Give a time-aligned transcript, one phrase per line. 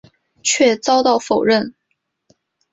[0.41, 1.75] 却遭到否认。